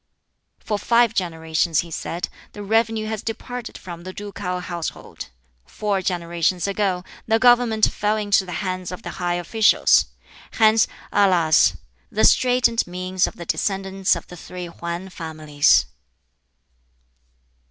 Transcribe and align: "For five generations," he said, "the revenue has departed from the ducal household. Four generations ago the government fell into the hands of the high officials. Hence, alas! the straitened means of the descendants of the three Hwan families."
"For 0.57 0.79
five 0.79 1.13
generations," 1.13 1.81
he 1.81 1.91
said, 1.91 2.27
"the 2.53 2.63
revenue 2.63 3.05
has 3.05 3.21
departed 3.21 3.77
from 3.77 4.01
the 4.01 4.11
ducal 4.13 4.59
household. 4.61 5.29
Four 5.67 6.01
generations 6.01 6.65
ago 6.67 7.03
the 7.27 7.37
government 7.37 7.85
fell 7.85 8.17
into 8.17 8.43
the 8.43 8.51
hands 8.65 8.91
of 8.91 9.03
the 9.03 9.21
high 9.21 9.35
officials. 9.35 10.07
Hence, 10.53 10.87
alas! 11.11 11.77
the 12.11 12.25
straitened 12.25 12.87
means 12.87 13.27
of 13.27 13.35
the 13.35 13.45
descendants 13.45 14.15
of 14.15 14.25
the 14.25 14.37
three 14.37 14.65
Hwan 14.65 15.09
families." 15.09 15.85